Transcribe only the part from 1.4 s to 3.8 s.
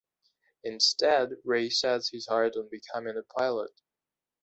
Ray sets his heart on becoming a pilot.